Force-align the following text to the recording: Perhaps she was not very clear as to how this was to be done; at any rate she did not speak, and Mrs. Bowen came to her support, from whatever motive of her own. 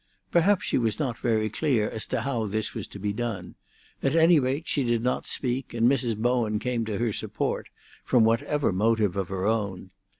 Perhaps 0.31 0.65
she 0.65 0.79
was 0.79 0.97
not 0.97 1.15
very 1.19 1.47
clear 1.47 1.87
as 1.87 2.07
to 2.07 2.21
how 2.21 2.47
this 2.47 2.73
was 2.73 2.87
to 2.87 2.97
be 2.97 3.13
done; 3.13 3.53
at 4.01 4.15
any 4.15 4.39
rate 4.39 4.67
she 4.67 4.83
did 4.83 5.03
not 5.03 5.27
speak, 5.27 5.75
and 5.75 5.87
Mrs. 5.87 6.17
Bowen 6.17 6.57
came 6.57 6.83
to 6.85 6.97
her 6.97 7.13
support, 7.13 7.69
from 8.03 8.23
whatever 8.23 8.71
motive 8.71 9.15
of 9.15 9.27
her 9.27 9.45
own. 9.45 9.91